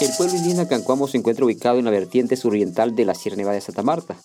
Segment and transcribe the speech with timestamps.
[0.00, 3.56] El pueblo indígena Cancuamo se encuentra ubicado en la vertiente suroriental de la Sierra Nevada
[3.56, 4.16] de Santa Marta,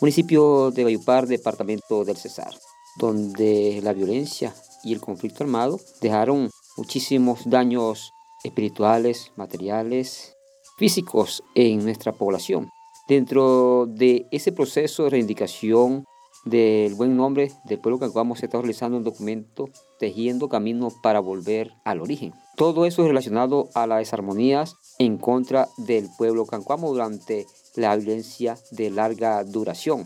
[0.00, 2.54] municipio de Bayupar, departamento del Cesar,
[3.00, 4.54] donde la violencia
[4.84, 8.12] y el conflicto armado dejaron muchísimos daños
[8.44, 10.36] espirituales, materiales,
[10.78, 12.70] físicos en nuestra población.
[13.08, 16.04] Dentro de ese proceso de reivindicación
[16.44, 21.72] del buen nombre del pueblo Cancuamo se está realizando un documento tejiendo caminos para volver
[21.84, 22.32] al origen.
[22.56, 28.56] Todo eso es relacionado a las desarmonías en contra del pueblo Cancuamo durante la violencia
[28.70, 30.04] de larga duración.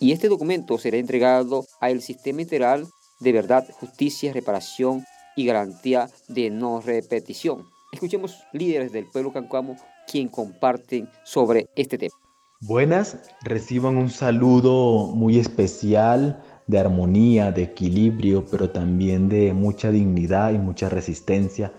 [0.00, 2.86] Y este documento será entregado al Sistema Integral
[3.20, 5.04] de Verdad, Justicia, Reparación
[5.36, 7.66] y Garantía de No Repetición.
[7.92, 9.76] Escuchemos líderes del pueblo Cancuamo
[10.10, 12.14] quien comparten sobre este tema.
[12.60, 20.52] Buenas, reciban un saludo muy especial de armonía, de equilibrio, pero también de mucha dignidad
[20.52, 21.72] y mucha resistencia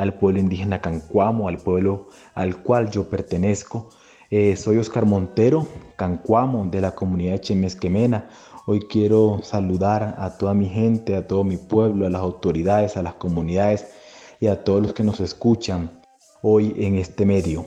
[0.00, 3.90] al pueblo indígena Cancuamo, al pueblo al cual yo pertenezco.
[4.30, 8.30] Eh, soy Oscar Montero, Cancuamo, de la comunidad de Chemesquemena.
[8.64, 13.02] Hoy quiero saludar a toda mi gente, a todo mi pueblo, a las autoridades, a
[13.02, 13.88] las comunidades
[14.40, 15.90] y a todos los que nos escuchan
[16.40, 17.66] hoy en este medio.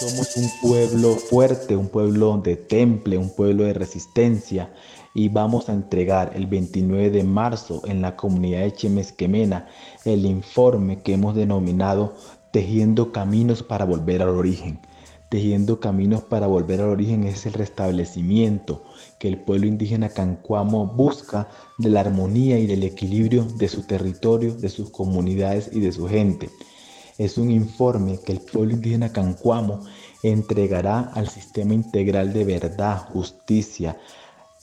[0.00, 4.72] Somos un pueblo fuerte, un pueblo de temple, un pueblo de resistencia
[5.12, 9.68] y vamos a entregar el 29 de marzo en la comunidad de Chemesquemena
[10.06, 12.14] el informe que hemos denominado
[12.50, 14.80] Tejiendo Caminos para Volver al Origen.
[15.28, 18.82] Tejiendo Caminos para Volver al Origen es el restablecimiento
[19.18, 24.54] que el pueblo indígena Cancuamo busca de la armonía y del equilibrio de su territorio,
[24.54, 26.48] de sus comunidades y de su gente
[27.20, 29.80] es un informe que el pueblo indígena Cancuamo
[30.22, 33.98] entregará al sistema integral de verdad, justicia,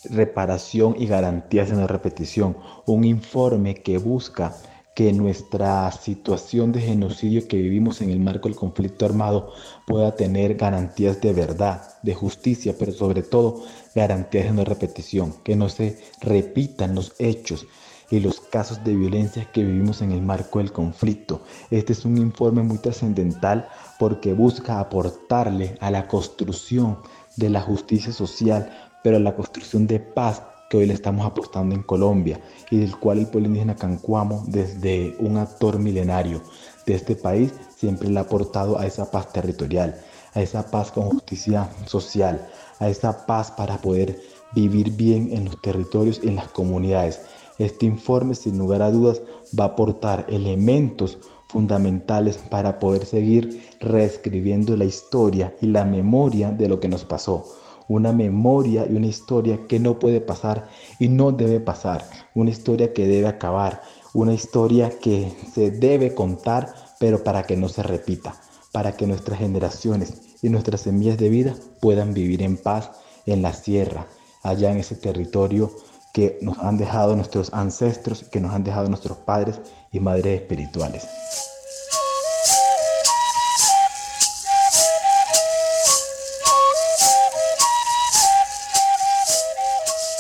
[0.06, 2.58] reparación y garantías en la repetición.
[2.88, 4.56] Un informe que busca
[4.96, 9.54] que nuestra situación de genocidio que vivimos en el marco del conflicto armado
[9.86, 15.56] pueda tener garantías de verdad, de justicia, pero sobre todo garantías en la repetición, que
[15.56, 17.68] no se repitan los hechos
[18.10, 21.42] y los casos de violencia que vivimos en el marco del conflicto.
[21.72, 23.68] Este es un informe muy trascendental
[24.00, 27.00] porque busca aportarle a la construcción
[27.36, 28.70] de la justicia social,
[29.04, 32.98] pero a la construcción de paz que hoy le estamos apostando en Colombia y del
[32.98, 36.42] cual el pueblo indígena Cancuamo, desde un actor milenario
[36.86, 40.00] de este país, siempre le ha aportado a esa paz territorial,
[40.34, 42.48] a esa paz con justicia social,
[42.80, 44.20] a esa paz para poder
[44.54, 47.22] vivir bien en los territorios y en las comunidades.
[47.58, 49.22] Este informe, sin lugar a dudas,
[49.58, 56.68] va a aportar elementos fundamentales para poder seguir reescribiendo la historia y la memoria de
[56.68, 57.46] lo que nos pasó.
[57.88, 60.68] Una memoria y una historia que no puede pasar
[61.00, 62.06] y no debe pasar.
[62.36, 63.82] Una historia que debe acabar.
[64.14, 68.36] Una historia que se debe contar, pero para que no se repita.
[68.74, 72.92] Para que nuestras generaciones y nuestras semillas de vida puedan vivir en paz
[73.26, 74.08] en la sierra,
[74.44, 75.72] allá en ese territorio
[76.18, 79.60] que nos han dejado nuestros ancestros, que nos han dejado nuestros padres
[79.92, 81.04] y madres espirituales.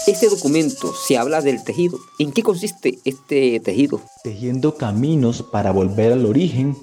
[0.05, 1.97] Este documento se habla del tejido.
[2.19, 3.99] ¿En qué consiste este tejido?
[4.21, 6.77] Tejiendo caminos para volver al origen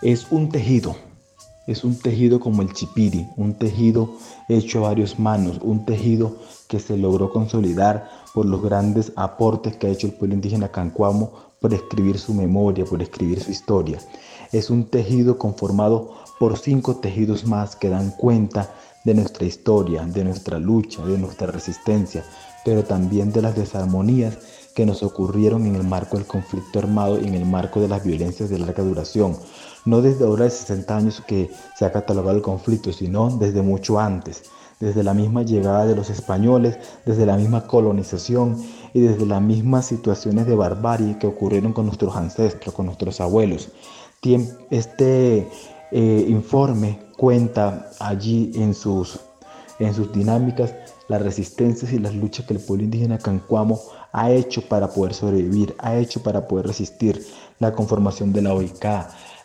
[0.00, 0.96] es un tejido.
[1.66, 4.14] Es un tejido como el chipiri, un tejido
[4.48, 6.38] hecho a varias manos, un tejido
[6.68, 11.32] que se logró consolidar por los grandes aportes que ha hecho el pueblo indígena Cancuamo
[11.58, 13.98] por escribir su memoria, por escribir su historia.
[14.52, 18.74] Es un tejido conformado por cinco tejidos más que dan cuenta
[19.06, 22.26] de nuestra historia, de nuestra lucha, de nuestra resistencia,
[22.62, 24.36] pero también de las desarmonías
[24.74, 28.04] que nos ocurrieron en el marco del conflicto armado y en el marco de las
[28.04, 29.34] violencias de larga duración.
[29.86, 33.98] No desde ahora de 60 años que se ha catalogado el conflicto, sino desde mucho
[33.98, 34.42] antes
[34.80, 38.62] desde la misma llegada de los españoles, desde la misma colonización
[38.92, 43.70] y desde las mismas situaciones de barbarie que ocurrieron con nuestros ancestros, con nuestros abuelos.
[44.70, 45.48] Este
[45.92, 49.20] eh, informe cuenta allí en sus,
[49.78, 50.74] en sus dinámicas
[51.08, 53.80] las resistencias y las luchas que el pueblo indígena Cancuamo
[54.12, 57.24] ha hecho para poder sobrevivir, ha hecho para poder resistir
[57.60, 58.84] la conformación de la OIK,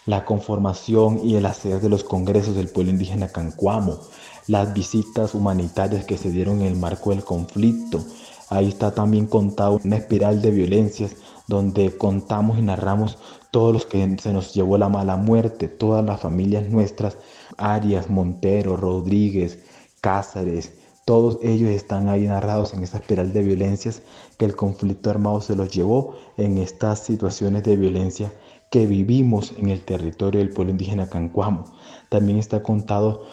[0.07, 3.99] la conformación y el hacer de los congresos del pueblo indígena Cancuamo,
[4.47, 8.03] las visitas humanitarias que se dieron en el marco del conflicto.
[8.49, 11.15] Ahí está también contado una espiral de violencias
[11.47, 13.17] donde contamos y narramos
[13.51, 17.17] todos los que se nos llevó la mala muerte, todas las familias nuestras,
[17.57, 19.59] Arias, Montero, Rodríguez,
[20.01, 20.73] Cáceres,
[21.05, 24.01] Todos ellos están ahí narrados en esa espiral de violencias
[24.37, 28.31] que el conflicto armado se los llevó en estas situaciones de violencia
[28.69, 31.65] que vivimos en el territorio del pueblo indígena Cancuamo.
[32.09, 33.23] También está contado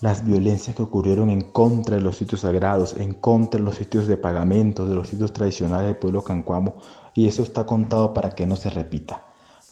[0.00, 4.06] las violencias que ocurrieron en contra de los sitios sagrados, en contra de los sitios
[4.06, 6.76] de pagamento, de los sitios tradicionales del pueblo Cancuamo,
[7.14, 9.24] y eso está contado para que no se repita,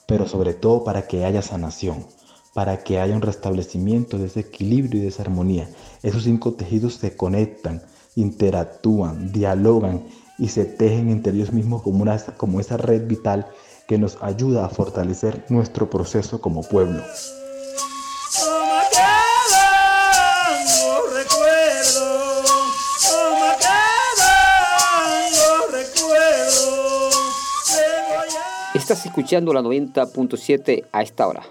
[0.07, 2.05] pero sobre todo para que haya sanación,
[2.55, 5.69] para que haya un restablecimiento de ese equilibrio y de esa armonía.
[6.03, 7.83] Esos cinco tejidos se conectan,
[8.17, 10.07] interactúan, dialogan
[10.39, 13.47] y se tejen entre ellos mismos como, una, como esa red vital
[13.87, 17.03] que nos ayuda a fortalecer nuestro proceso como pueblo.
[28.87, 31.43] Estás escuchando la 90.7 a esta hora.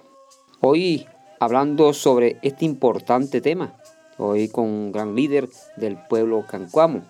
[0.62, 1.06] Hoy
[1.38, 3.76] hablando sobre este importante tema,
[4.18, 7.02] hoy con un gran líder del pueblo cancuamo.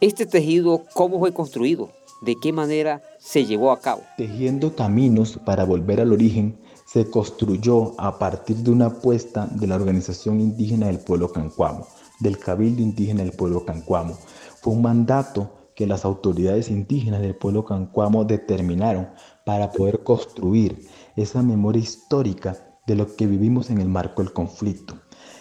[0.00, 1.90] Este tejido, ¿cómo fue construido?
[2.22, 4.02] ¿De qué manera se llevó a cabo?
[4.16, 6.56] Tejiendo caminos para volver al origen,
[6.86, 11.88] se construyó a partir de una apuesta de la Organización Indígena del Pueblo Cancuamo,
[12.20, 14.16] del Cabildo Indígena del Pueblo Cancuamo.
[14.60, 19.08] Fue un mandato que las autoridades indígenas del pueblo cancuamo determinaron
[19.44, 22.56] para poder construir esa memoria histórica
[22.86, 24.94] de lo que vivimos en el marco del conflicto.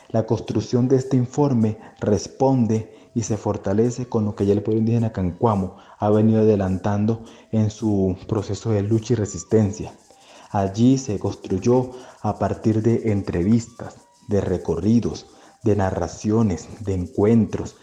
[0.10, 4.80] La construcción de este informe responde y se fortalece con lo que ya el pueblo
[4.80, 9.94] indígena Cancuamo ha venido adelantando en su proceso de lucha y resistencia.
[10.52, 11.92] Allí se construyó
[12.22, 13.96] a partir de entrevistas,
[14.28, 15.28] de recorridos,
[15.64, 17.76] de narraciones, de encuentros,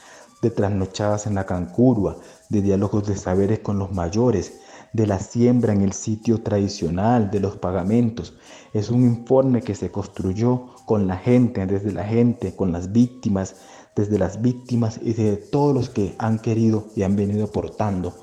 [0.43, 2.17] de trasnochadas en la Cancurua,
[2.49, 4.61] de diálogos de saberes con los mayores,
[4.93, 8.35] de la siembra en el sitio tradicional, de los pagamentos.
[8.73, 13.57] Es un informe que se construyó con la gente, desde la gente, con las víctimas,
[13.95, 18.15] desde las víctimas y de todos los que han querido y han venido aportando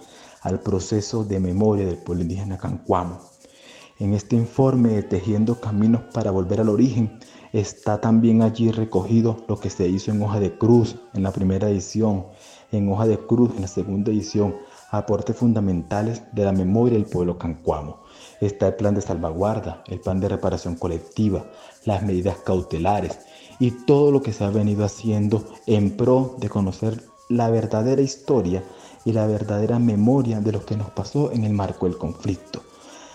[0.41, 3.19] al proceso de memoria del pueblo indígena Cancuamo.
[3.99, 7.19] En este informe Tejiendo Caminos para Volver al Origen
[7.51, 11.69] está también allí recogido lo que se hizo en hoja de cruz en la primera
[11.69, 12.27] edición,
[12.71, 14.55] en hoja de cruz en la segunda edición,
[14.89, 18.03] aportes fundamentales de la memoria del pueblo cancuamo.
[18.39, 21.45] Está el plan de salvaguarda, el plan de reparación colectiva,
[21.85, 23.19] las medidas cautelares
[23.59, 28.63] y todo lo que se ha venido haciendo en pro de conocer la verdadera historia
[29.03, 32.61] y la verdadera memoria de lo que nos pasó en el marco del conflicto.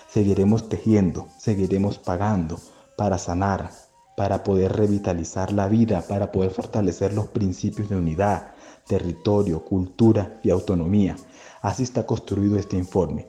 [0.08, 2.58] Seguiremos tejiendo, seguiremos pagando
[2.96, 3.70] para sanar,
[4.16, 8.51] para poder revitalizar la vida, para poder fortalecer los principios de unidad,
[8.87, 11.17] territorio, cultura y autonomía.
[11.61, 13.29] Así está construido este informe,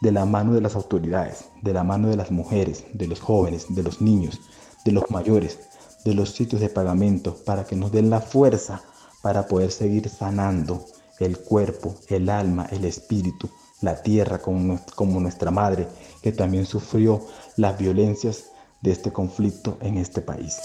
[0.00, 3.66] de la mano de las autoridades, de la mano de las mujeres, de los jóvenes,
[3.68, 4.40] de los niños,
[4.84, 5.58] de los mayores,
[6.04, 8.82] de los sitios de pagamento, para que nos den la fuerza
[9.22, 10.84] para poder seguir sanando
[11.18, 13.48] el cuerpo, el alma, el espíritu,
[13.80, 15.88] la tierra como, como nuestra madre,
[16.22, 17.20] que también sufrió
[17.56, 18.46] las violencias
[18.82, 20.58] de este conflicto en este país.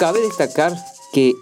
[0.00, 0.72] Cabe destacar
[1.12, 1.34] que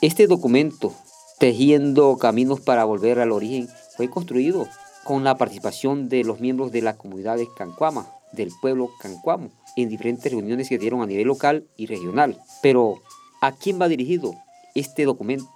[0.00, 0.94] este documento,
[1.40, 3.66] Tejiendo Caminos para Volver al Origen,
[3.96, 4.68] fue construido
[5.02, 9.88] con la participación de los miembros de la comunidad de Cancuama, del pueblo Cancuamo, en
[9.88, 12.38] diferentes reuniones que dieron a nivel local y regional.
[12.62, 13.02] Pero,
[13.40, 14.32] ¿a quién va dirigido
[14.76, 15.50] este documento?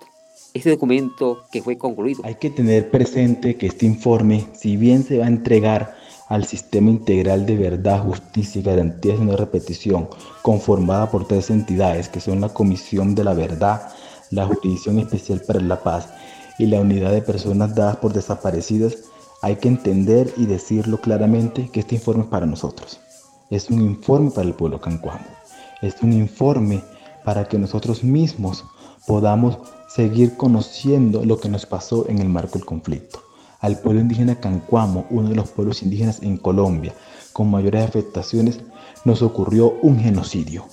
[0.53, 2.23] Este documento que fue concluido.
[2.25, 5.97] Hay que tener presente que este informe, si bien se va a entregar
[6.29, 10.09] al sistema integral de verdad, justicia y garantías de no repetición,
[10.43, 13.89] conformada por tres entidades que son la Comisión de la Verdad,
[14.31, 16.09] la Jurisdicción Especial para la Paz
[16.59, 18.99] y la Unidad de Personas Dadas por Desaparecidas,
[19.41, 23.01] hay que entender y decirlo claramente que este informe es para nosotros.
[23.49, 25.25] Es un informe para el pueblo cancuamo.
[25.81, 26.83] Es un informe
[27.25, 28.65] para que nosotros mismos
[29.07, 29.59] podamos
[29.89, 33.28] seguir conociendo lo que nos pasó en el marco del conflicto
[33.61, 36.95] al pueblo indígena Cancuamo, uno de los pueblos indígenas en Colombia
[37.33, 38.61] con mayores afectaciones,
[39.05, 40.65] nos ocurrió un genocidio.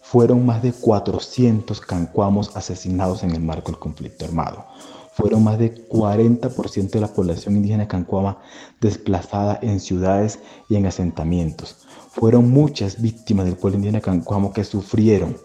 [0.00, 4.64] Fueron más de 400 cancuamos asesinados en el marco del conflicto armado.
[5.12, 8.38] Fueron más de 40% de la población indígena cancuama
[8.80, 11.76] desplazada en ciudades y en asentamientos.
[12.10, 15.36] Fueron muchas víctimas del pueblo indígena cancuamo que sufrieron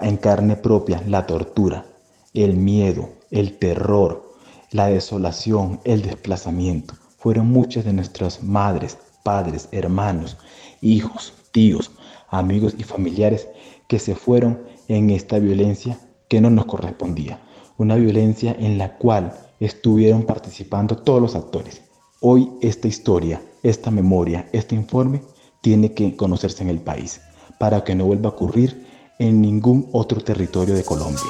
[0.00, 1.86] en carne propia la tortura,
[2.34, 4.29] el miedo, el terror,
[4.70, 6.94] la desolación, el desplazamiento.
[7.18, 10.36] Fueron muchas de nuestras madres, padres, hermanos,
[10.80, 11.90] hijos, tíos,
[12.28, 13.48] amigos y familiares
[13.88, 15.98] que se fueron en esta violencia
[16.28, 17.40] que no nos correspondía.
[17.76, 21.82] Una violencia en la cual estuvieron participando todos los actores,
[22.22, 25.22] Hoy esta historia, esta memoria, este informe
[25.62, 27.22] tiene que conocerse en el país
[27.58, 28.86] para que no vuelva a ocurrir
[29.18, 31.22] en ningún otro territorio de Colombia.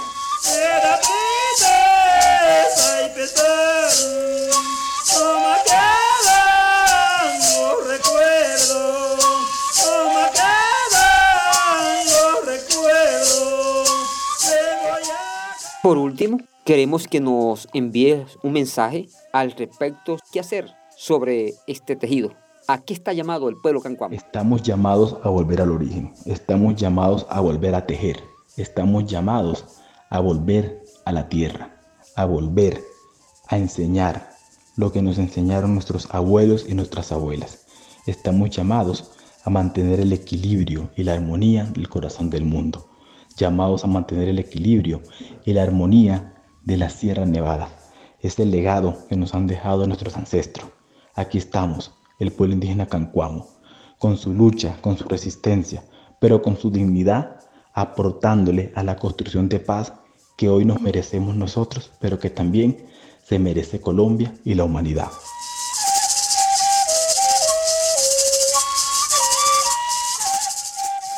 [15.83, 22.35] Por último, queremos que nos envíes un mensaje al respecto qué hacer sobre este tejido.
[22.69, 24.15] ¿A qué está llamado el pueblo cancuamo?
[24.15, 28.23] Estamos llamados a volver al origen, estamos llamados a volver a tejer,
[28.59, 29.65] estamos llamados
[30.11, 31.81] a volver a la tierra,
[32.15, 32.83] a volver
[33.49, 34.29] a enseñar
[34.77, 37.65] lo que nos enseñaron nuestros abuelos y nuestras abuelas.
[38.07, 39.13] Estamos llamados
[39.45, 42.90] a mantener el equilibrio y la armonía del corazón del mundo,
[43.37, 45.03] llamados a mantener el equilibrio
[45.45, 46.35] y la armonía
[46.65, 47.69] de la Sierra Nevada.
[48.21, 50.69] Es el legado que nos han dejado nuestros ancestros.
[51.15, 53.49] Aquí estamos el pueblo indígena cancuamo,
[53.99, 55.83] con su lucha, con su resistencia,
[56.21, 57.41] pero con su dignidad,
[57.73, 59.95] aportándole a la construcción de paz
[60.37, 62.87] que hoy nos merecemos nosotros, pero que también
[63.23, 65.11] se merece Colombia y la humanidad.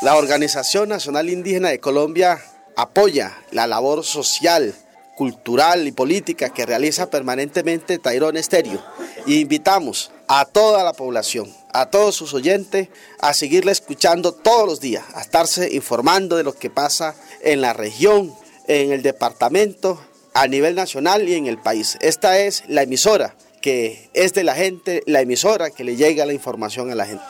[0.02, 2.42] La Organización Nacional Indígena de Colombia
[2.74, 4.74] apoya la labor social,
[5.14, 8.82] cultural y política que realiza permanentemente Tairón Estéreo
[9.26, 12.88] y invitamos a toda la población, a todos sus oyentes,
[13.20, 17.72] a seguirle escuchando todos los días, a estarse informando de lo que pasa en la
[17.72, 18.34] región,
[18.66, 20.00] en el departamento,
[20.34, 21.96] a nivel nacional y en el país.
[22.00, 26.32] Esta es la emisora que es de la gente, la emisora que le llega la
[26.32, 27.22] información a la gente.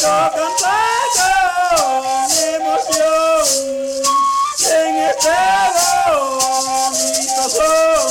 [0.00, 1.28] Yo cantando
[2.28, 3.46] mi emoción
[4.70, 6.18] en estado
[6.90, 8.10] mi corazón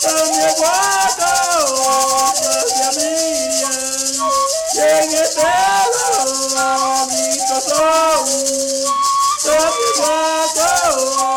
[0.00, 1.32] también cuatro
[2.38, 3.16] hacia mí
[4.78, 6.04] en estado
[7.08, 8.24] mi corazón
[9.42, 11.29] también cuatro